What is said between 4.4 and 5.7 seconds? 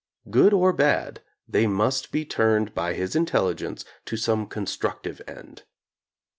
constructive end.